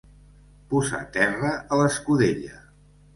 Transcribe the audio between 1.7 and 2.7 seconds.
l'escudella.